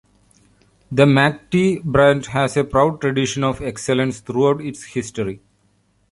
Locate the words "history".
4.83-5.43